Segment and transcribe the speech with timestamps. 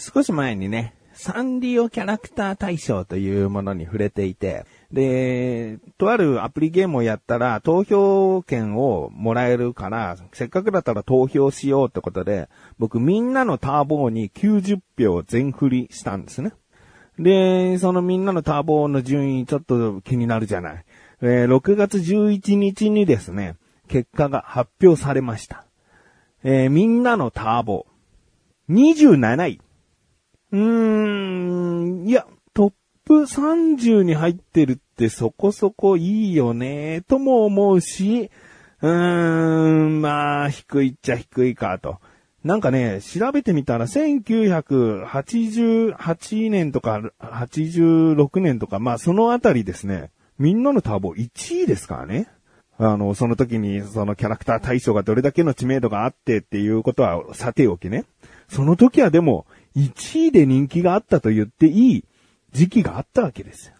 [0.00, 12.48] 少し前にね、サンリオキャラクター大賞というものに触れていて、で、とあるアプリゲームをやったら投票権をもらえるから、せっかくだったら投票しようってことで、
[12.78, 16.52] 僕みんなのターボーに90票全振りしたんですね。
[17.18, 20.84] で、そのみんなのターボーの順位ちょっと気になるじゃない。
[21.20, 23.56] えー、6月11日にですね、
[23.88, 25.66] 結果が発表されました。
[26.42, 29.60] えー、みんなのターボー、27位。
[30.52, 32.72] うーん、いや、トッ
[33.04, 38.30] プ30に入ってるってそこそこいいよね、とも思うし、
[38.82, 41.98] うーん、まあ、低いっちゃ低いかと。
[42.42, 52.28] なんかね、調べてみたら1988年とか86年とか、まあそのあたりですね、みんなのターボ1位ですからね。
[52.78, 58.06] あの、その時にそのキャラクター対象がどれだけの知名度があってっていうことはさておきね。
[58.48, 59.44] その時はでも
[59.76, 62.04] 1位で人気があったと言っていい
[62.52, 63.74] 時期があったわけですよ。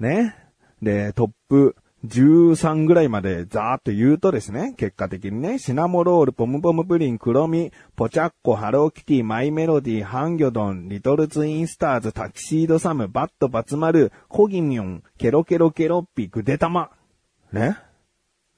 [0.00, 0.36] ね。
[0.82, 16.90] で、トップ13ぐらいまでざーっと言うとですね、結果的にね、シナモロール、ポムポムプリン、クロミ、ポチャッコ、ハローキティ、マイメロディ、ハンギョドン、リトルツインスターズ、タキシードサム、バット、バツマル、コギミョン、ケロケロケロッピ、グデタマ。
[17.52, 17.78] ね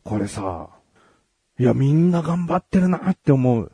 [0.02, 0.70] これさ、
[1.58, 3.72] いや、みんな頑張ってるなって思う。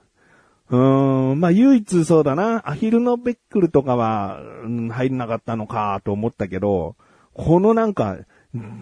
[0.72, 6.96] うーん、まあ唯一そうだな、アヒルのベックルとかは、うん、入んなかったのかと思ったけど、
[7.34, 8.16] このなんか、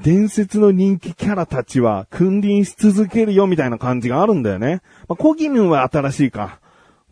[0.02, 4.83] 伝説の人気キャラたちは君臨し続けるよみたいな感じがあるんだよね。
[5.08, 6.61] まあ、コギミンは新しいか。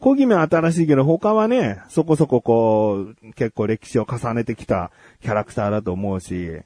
[0.01, 4.91] コギミンは新しいけど他はね、そこそここう、結構歴史を重ねてきた
[5.23, 6.61] キャラクターだと思うし、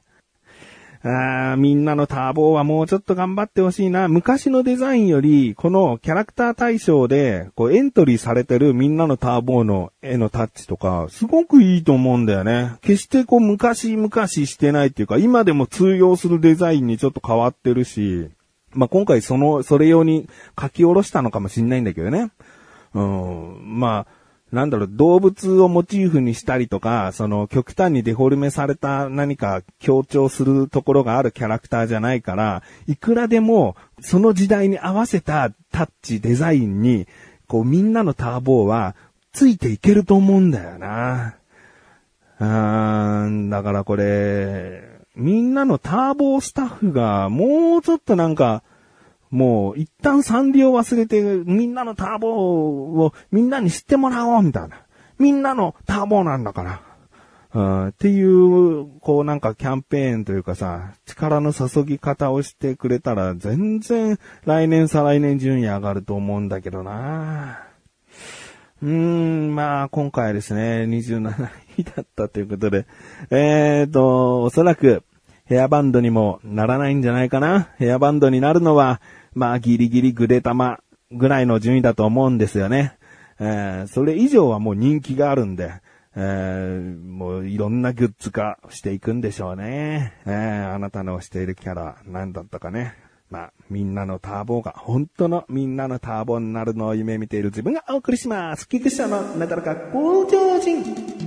[1.05, 4.07] あみんなのターボーはもうちょっと頑張ってほしいな。
[4.07, 12.77] 昔のデザインより、このキャラクター対象で、こうエントリーされてるみんなのターボーの絵のタッチとか、すごくいいと思うんだよね。
[12.83, 18.31] 決してこう昔々してないっていうか、今でも通用するデザインにちょっと変わってるし、
[18.75, 20.29] まあ、今回その、それ用に
[20.61, 22.31] 書き下ろしたのかもしんないんだけどね。
[22.95, 24.22] うん、まあ、
[24.53, 37.07] なんだろう、動物をモチーフにしたりとか、その極端にデフォルメされた何か強調するところがあるキャラクターじゃないから、いくらでもその時代に合わせたタッチ、デザインに、
[37.49, 38.95] こうみんなのターボーは
[39.33, 41.37] ついていけると思うんだよな。
[42.39, 44.83] うーん、だからこれ、
[45.17, 48.63] みんなのターボースタッフがもうちょっとなんか、
[49.33, 52.29] もう一旦サンリオ忘れてみんなのターボ
[53.05, 54.83] をみんなに知ってもらおうみたいな。
[55.19, 56.83] みんなのターボなんだから。
[57.55, 67.61] うん、っていう、こうなんかキャンペーンというかさ、力の注ぎ方をしてくれたら全然来年再来年順位上がると思うんだけどな
[68.83, 72.87] うーん、まあ今回ですね、27位だったということで、
[73.31, 75.05] えーと、おそらく
[75.45, 77.69] ヘアバンドにもならないんじゃないかな。
[77.79, 79.01] ヘアバンドになるのは、
[79.35, 82.97] まあギリギリグレタマぐらいの順位だと思うんですよね。
[83.41, 85.73] えー、それ以上はもう人気があるんで、
[86.15, 90.15] えー、もういろんなグッズ化していくんでしょうね。
[90.27, 92.95] えー、あなたの推しているキャラ何だったかね。
[93.31, 98.69] まあ、みんなのターボが本当のみんなのターボになるのを夢見ている自分がお送りします。
[98.69, 101.22] 菊池のなだらか向上心。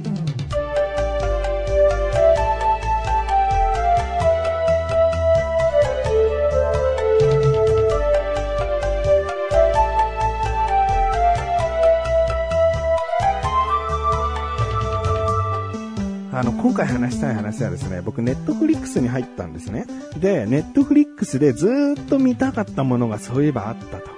[16.66, 19.86] 今回話したい話はですね、僕、ネットフリックスに入ったんですね。
[20.18, 24.10] で、ネットフリックスでずっと見たかったものがそういえばあったと。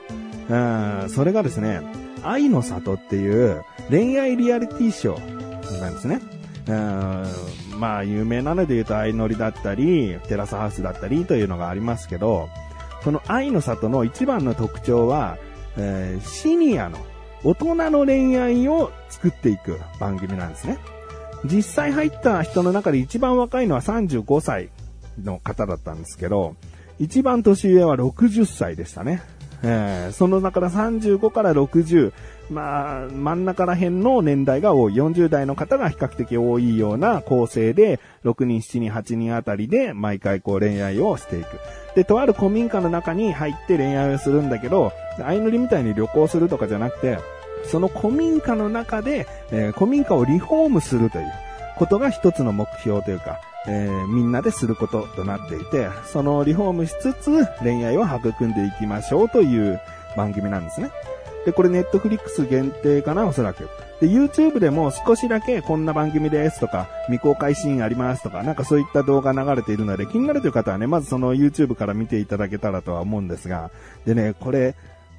[1.03, 1.81] うん、それがですね、
[2.23, 6.21] 愛の里っていう恋愛リアリティショーなんですね。
[6.69, 7.25] うん
[7.81, 12.47] まあ、有名なので言うと、愛のりだったり、テラスハウスだったりというのがありますけど、
[13.03, 15.37] その愛の里の一番の特徴は、
[15.75, 16.97] えー、シニアの
[17.43, 20.77] 大人の恋愛を作っていく番組なんですね。
[21.45, 24.69] 実際入った人の中で一番若いのは35歳
[25.23, 26.55] の方だったんですけど、
[26.99, 29.21] 一番年上は60歳でしたね。
[29.63, 32.13] えー、その中から35から60、
[32.51, 34.93] まあ、真ん中ら辺の年代が多い。
[34.93, 41.47] 40代の方が比較的多いような構成で、6人、7人、8人あたりで毎回こう恋愛をしていく。
[41.95, 47.17] で、とある古民家の中に入って恋愛をするんだけど、相乗りみたいに旅行するとかじゃなくて、
[47.65, 51.31] その古民家の中で、えー、古民家をリフォームするという
[51.77, 59.79] ことが一つの目標というか、えー、みんなですることとなっていて、そのリフォームしつつ恋愛を育んでいきましょうという
[60.15, 60.91] 番組なんですね。
[61.45, 63.69] で、これネットフリックス限定かな、おそらく。
[63.99, 73.71] で、YouTube でも少しだけこんな番組ですとか、未公開シーンありますとか、なんかそういった動画流れているので、気になるという方はね、まずその YouTube から見ていただけたらとは思うんですが、
[74.05, 74.75] でね、これ、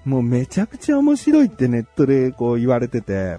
[0.08, 3.38] もうめちゃくちゃ面白いってネットでこう言われてて、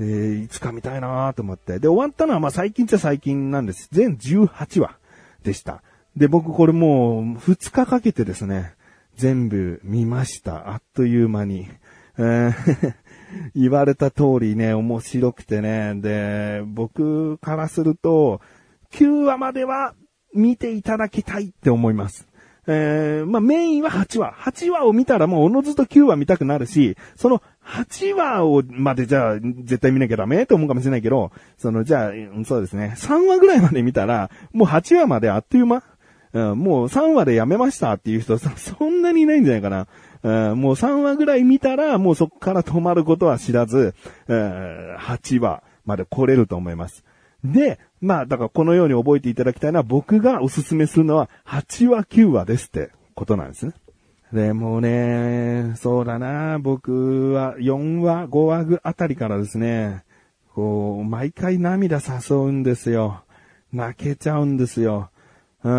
[0.00, 1.78] えー、いつか見たいなと思って。
[1.78, 3.88] で、終わったのはまあ最近っちゃ最近なんです。
[3.92, 4.98] 全18話
[5.44, 5.82] でした。
[6.16, 8.74] で、僕これもう2日かけてですね、
[9.16, 10.72] 全部見ました。
[10.72, 11.68] あっという間に。
[12.18, 12.94] えー
[13.54, 15.94] 言われた通りね、面白くてね。
[15.96, 18.40] で、僕からすると、
[18.92, 19.94] 9話までは
[20.34, 22.27] 見ていただきたいって思います。
[22.70, 24.34] えー、まあ、メインは8話。
[24.34, 32.12] 8話を見たらもうおのずと9話見たくなるし、その8話をまでじゃあ絶対見なきゃダメと思うかもしれないけど、そのじゃあ、
[32.44, 35.82] そうですね、3話ぐらいまで見たら、もう8話まであっという間。
[36.34, 39.86] うん、もう3話でやめましたっていう人そんなにいないんじゃないかな。
[40.50, 43.94] うん、もう3話ぐらい見たら、もうそこから止まることは知らず、
[44.26, 47.02] うん、8話まで来れると思います。
[47.44, 53.72] で、まあ、だからこのように覚えていただきたいのは、僕がおすすめするのは、8話9話ですってことなんですね。
[54.32, 60.04] で、もね、そうだな、僕は4話、5話ぐあたりからですね、
[60.54, 63.22] こう、毎回涙誘うんですよ。
[63.72, 65.10] 泣けちゃうんですよ。
[65.64, 65.70] う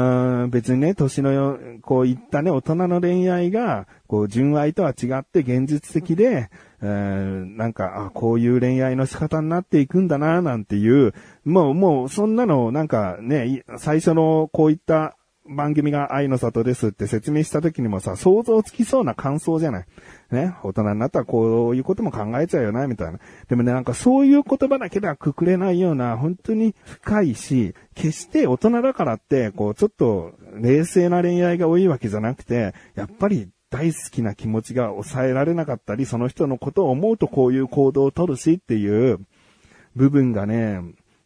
[0.48, 6.50] ん、別にね、年のよ、こういったね、大人の恋愛が、こう、純愛とは違って現実的で、
[6.82, 11.14] えー、なんか、あ、こういう恋愛の仕方になっていくんだな、なんていう、
[11.46, 15.16] もう、もう、そんなの、なんかね、最初のこういった
[15.50, 19.86] 番組が愛の里ですって説明した時にもさ、想像つきそうな感想じゃない？
[20.32, 23.20] ね、大人になったらこういうことも考えちゃうよな、みたいな。
[23.48, 39.20] でもね、なんかそういう言葉だけではくくれないような、本当に深いし、決して大人だからって、こう、ちょっと冷静な恋愛が多いわけじゃなくて、やっぱり大好きな気持ちが抑えられなかったり、その人のことを思うとこういう行動をとるしっていう
[39.96, 40.82] 部分がね、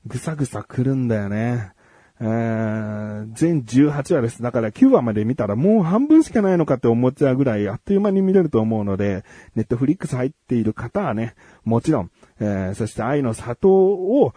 [0.05, 1.71] ぐさぐさくるんだよね。
[2.19, 4.42] えー、全18話です。
[4.42, 9.24] だから9話まで見たらもう半分しかないのかって思っちゃうぐらいあっという間に見れると思うので、
[9.56, 14.33] ネットフリックス入っている方はね、もちろん、えー、そして愛の里を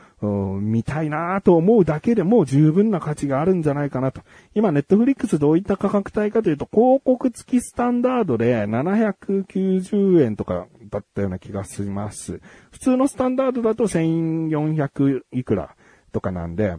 [0.61, 4.23] 見たいなと思うだけでも十分な価値があるんじゃないかなと。
[4.55, 12.41] 今、ネットフリックスどういった価格帯かというと、広告付きスタンダードで790円とかだったような気がします。
[12.71, 15.77] 普通のスタンダードだと1400いくら
[16.13, 16.77] とかなんで、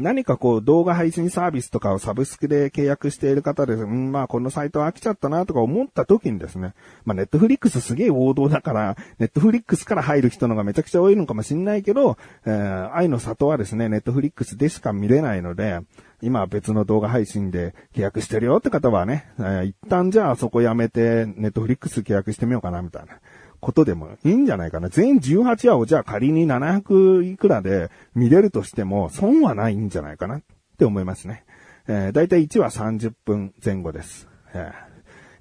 [0.00, 6.74] 何かこう動画配信サービスとかをサブスクで契約している方で、うん、まあこのサイト飽きちゃったなとか思った時にですね、
[7.04, 12.16] まあネットフリックスすげえ王道だから、ネットフリックスから入る人のがめちゃくちゃ多いのかもしんないけど、
[12.46, 15.80] えー、愛の里はですね、ネットフリックスでしか見れないので、
[16.22, 23.14] 今別の動画配信で契約してるよって方はね、えー、一旦じゃあそこやめて、ネットフリックス契約してみようかなみたいな。
[23.60, 24.88] ことでもいいんじゃないかな。
[24.88, 30.42] 全18話をじゃあ仮に700いくらで見れるとしても損はないんじゃないかなっ
[30.78, 31.44] て思いますね。
[31.88, 34.28] えー、だいたい1話30分前後です。
[34.54, 34.72] え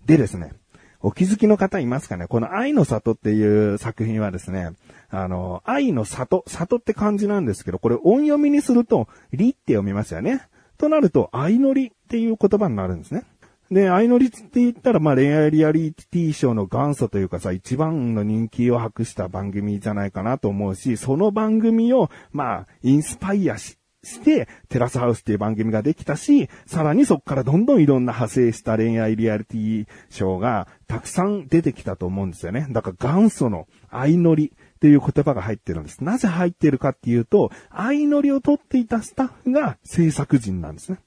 [0.05, 0.53] ー、でですね、
[1.01, 2.27] お気づきの方いますかね？
[2.27, 4.71] この愛の里っていう作品はですね、
[5.09, 10.41] あの、愛の里、里って漢字なんですけど、これ音読みにすると、りって読みますよね。
[10.77, 13.23] となると、愛のりっていう言葉になるんですね。
[13.71, 32.67] で、相乗りって言ったら、まあ恋愛リアリティショーの元祖というかさ、一番の人気を博した番組じゃないかなと思うし、その番組を、まあ、インスパイアし、して、テラスハウスっていう番組ができたし、さらにそこからどんどんいろんな派生した恋愛リアリティショーがたくさん出てきたと思うんですよね。
[32.71, 36.03] だから元祖の相乗りっていう言葉が入ってるんです。
[36.03, 40.99] なぜ入ってるかっていうと、相乗りを取っていたスタッフが制作人なんですね。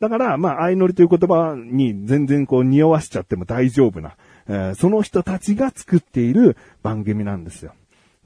[0.00, 4.16] だから、まあ、相乗りという言葉に全然こう匂わしちゃっても大丈夫な、
[4.48, 7.74] えー、その人たちが作っている番組なんですよ。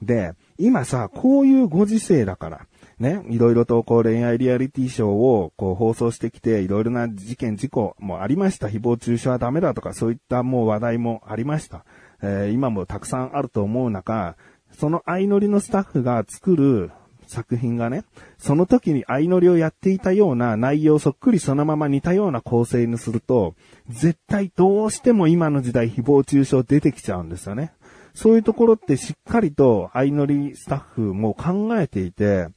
[0.01, 2.65] で、今さ、こういうご時世だから、
[2.99, 8.67] ね、いろいろとこう恋愛リアリティショーをこう放送してきて、いろいろな事件事故もありました。
[8.67, 11.85] 誹謗中傷はダメだとか、そういったもう話題もありました。
[12.21, 14.35] えー、今もたくさんあると思う中、
[14.71, 16.91] その相乗りのスタッフが作る
[17.29, 18.03] 作品がね、
[18.39, 23.55] その時に相乗りをやっていたような内容そっくりそのまま似たような構成にすると、
[23.87, 27.71] 絶対どうしても今の時代誹謗中傷出てきちゃうんですよね。
[28.15, 32.47] そういうところってしっかりと相乗りスタッフも考えていて、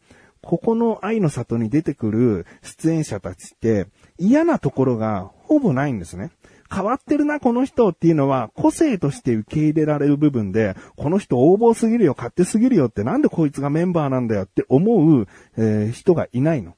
[0.40, 3.86] ここの愛の里に出てくる出演者たちって
[4.18, 6.30] 嫌なところがほぼないんですね。
[6.74, 15.26] 変わってるな、この人っていうのは、個性として受け入れられる部分で、この人横暴すぎるよ、勝手すぎるよって、なんでこいつがメンバーなんだよって思う、
[15.58, 16.74] えー、人がいないの。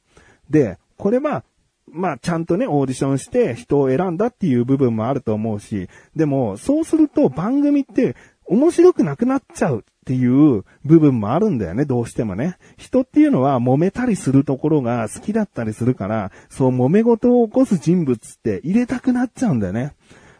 [0.51, 1.45] で、これは、
[1.87, 12.59] まあ、ちゃんとね、オーディションして人を選んだっていう部分もあると思うし、でも、そうすると番組って面白くなくなっちゃうっていう部分もあるんだよね、どうしてもね。
[12.77, 19.95] 人っていうのは揉めたりするところが好きだったりするから、そう揉め事を起こす人物って入れたくなっちゃうんだよね。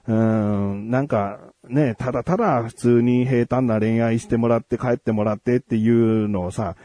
[0.07, 6.77] うーん、なんか、ね、ただただ普通に平坦な恋愛してもらって帰ってもらってっていうのをさ、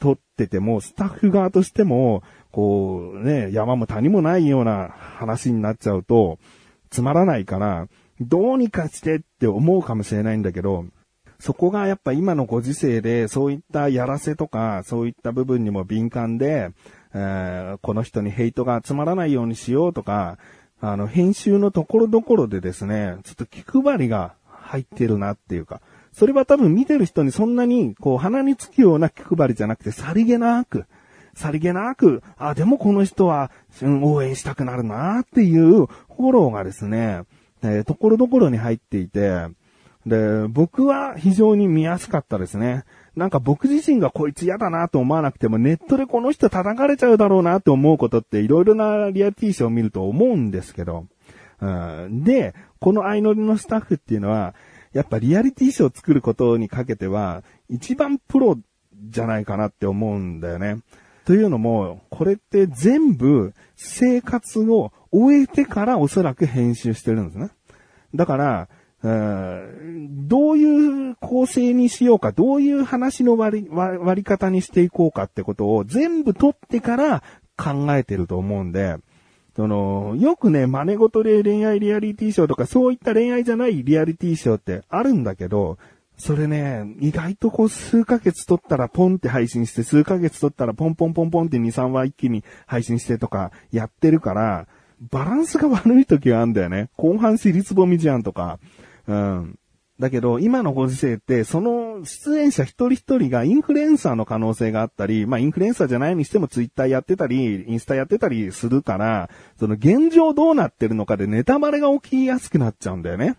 [0.00, 6.38] 撮ってても、スタッフ側としても、こうね、山も谷もないような話になっちゃうと、
[6.88, 7.88] つまらないから、
[8.20, 10.86] どうにかしてって思うかもしれないんだけど、
[11.42, 16.70] そこがやっぱ今のご時世で、そういったやらせとか、そういった部分にも敏感で、
[17.12, 20.38] えー、この人にヘイトが集まらないようにしようとか、
[20.80, 25.80] あの、編集のところどころでですね、ちょっと気配りが入ってるなっていうか、
[26.12, 30.84] それは多分見てる人にそんなに、こう、鼻につくような気配りじゃなくて、さりげなく、
[31.34, 33.50] さりげなく、あ、でもこの人は、
[33.82, 37.22] 応援したくなるなっていうフォローがですね、
[37.64, 39.48] えー、ところどころに入っていて、
[40.06, 42.84] で、僕は非常に見やすかったですね。
[43.14, 51.06] なんか僕自身がこいつ嫌だなと思わなくても、ネットでこの人叩かれちゃうだろうなって思うことっていろいろなリアリティショーを見ると思うんですけど、
[51.60, 54.54] うん、で、この相乗りのスタッフっていうのは、
[54.92, 58.58] やっぱリアリティショーを作ることにかけては、一番プロ
[59.08, 60.78] じゃないかなって思うんだよね。
[61.24, 67.50] というのも、これって全部生活を終えてからおそらく編集してるんですね。
[68.14, 68.68] だから、
[69.02, 77.22] どういう構成にしようか、どういう話の割り割り方にしていこうかってことを全部取ってから
[77.56, 78.96] 考えてると思うんで、
[79.56, 85.78] その、よくね、真似事で恋愛リアリティショーとか、そういった恋愛じゃないリアリティショーってあるんだけど、
[86.16, 94.68] それね、意外とこう数ヶ月撮ったらポンって配信して、数ヶ月撮ったらポンポンポンポンって2、3話一気に配信してとかやってるから、
[95.10, 96.90] バランスが悪い時があるんだよね。
[96.96, 98.60] 後半私立ぼみじゃんとか。
[99.06, 99.58] うん。
[99.98, 113.36] だけど、今のご時世って、その出演者一人一人がインフルエンサーの可能性があったり、まあインフルエンサーじゃないにしてもツイッターやってたり、インスタやってたりするから、その現状どうなってるのかでネタバレが起きやすくなっちゃうんだよね。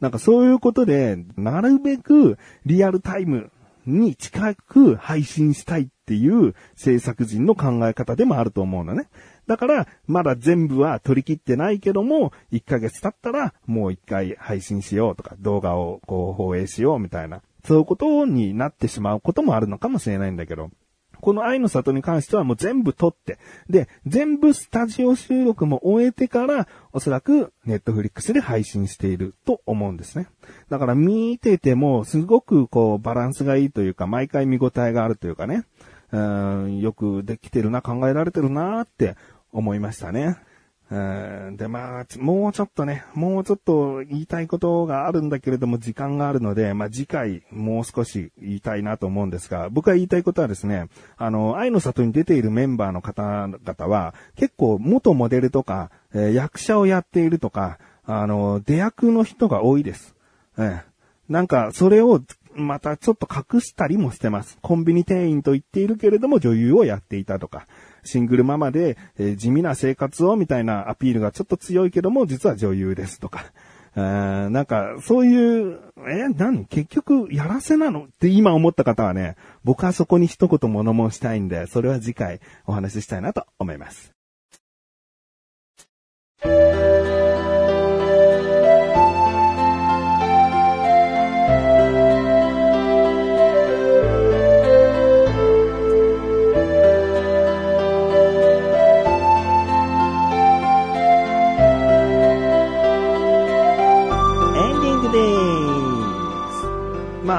[0.00, 3.50] なんかそういうことで、なるべくリアルタイム
[3.86, 9.08] に近く配信したいっていう制作人の考え方でもあると思うのね。
[9.46, 20.70] だから、まだ全部は取り切ってないけども、1ヶ月経ったら、もう1回配信しようとか、動画をこう放映しようみたいな、そういうことになってしまうこともあるのかもしれないんだけど、
[21.22, 23.38] この愛の里に関してはもう全部撮って、
[23.70, 30.26] で、全部スタジオ収録も終えてから、おそらくネットフリックスで配信していると思うんですね。
[30.68, 35.64] だから見てても、すごくこうバランスがいいというか、毎回見応えがあるというかね、
[36.12, 39.16] うん、よくできてるな、考えられてるなって
[39.52, 40.36] 思いましたね。
[41.56, 60.14] で、まあ、もうちょっとね、もうちょっと言いたいことがあるんだけれども、時間があるので、まあ次回、もう少し言いたいなと思うんですが、僕が言いたいことはですね、あの、愛の里に出ているメンバーの方々は、結構元モデルとか、えー、役者をやっているとか、あの、出役の人が多いです。
[60.58, 60.82] えー、
[61.30, 62.20] なんか、それを
[62.54, 64.58] またちょっと隠したりもしてます。
[64.62, 67.66] コンビニ店員と言っているけれども女優をやっていたとか、
[68.04, 73.44] シングルママで、え、地味な生活をみたいなアピールがちょっと強いけども、実は女優ですとか。
[73.94, 84.12] なんか、そういう、え、何結局、やらせなのって今思った方はね、僕はそこに一言物申したいんで、それは次回お話ししたいなと思います。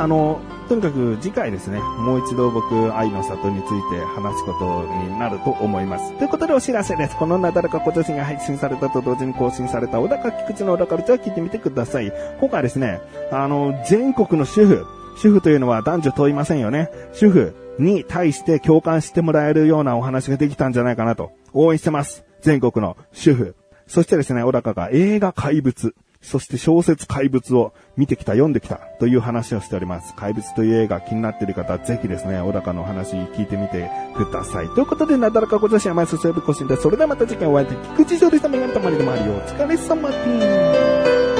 [0.04, 6.12] あの、とにかく次回ですね、もう一度僕、愛の里について話すことになると思います。
[6.18, 7.16] ということでお知らせです。
[7.16, 12.12] このなだらか小女子が配信されたと同時に更新された小高菊池の小高ルチャー聞いてみてください。
[12.42, 13.00] 今回ですね、
[13.32, 16.90] あの、全国の主婦、主婦というのは男女問いませんよね。
[17.14, 22.26] 主婦に対して共感してもらえるようなお話ができたんじゃないかなと応援してます。
[22.42, 23.56] 全国の主婦。
[23.88, 25.96] そしてですね、小高が映画怪物。
[26.24, 30.15] そして小説怪物を見てきた、読んできたという話をしております。
[30.15, 34.70] 怪物という映画気になっている方はぜひですね、小高の話聞いてみてください。
[34.70, 38.50] ということで、なだらかご女子甘いすすぶ更新で、それではまた次回お会いでき、菊池上でした。
[38.50, 39.34] メガネたまりでもあるよ。
[39.34, 41.33] お疲れ様です。